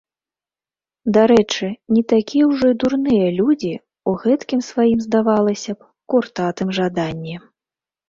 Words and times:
Дарэчы, 1.17 1.67
не 1.97 2.03
такія 2.13 2.47
ўжо 2.53 2.67
і 2.73 2.77
дурныя 2.85 3.27
людзі 3.39 3.71
ў 3.75 4.11
гэткім 4.25 4.67
сваім, 4.71 4.99
здавалася 5.07 5.71
б, 5.81 5.95
куртатым 6.11 6.77
жаданні. 6.83 7.35